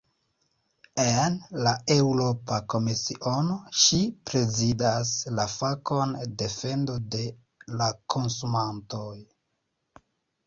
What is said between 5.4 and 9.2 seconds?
la fakon "defendo de la konsumantoj".